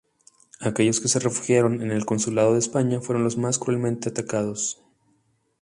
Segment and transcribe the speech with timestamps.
[0.61, 4.81] Aquellos que se refugiaron en el consulado de España fueron los más cruelmente atacados.